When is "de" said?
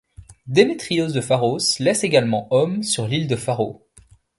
1.11-1.21, 3.27-3.35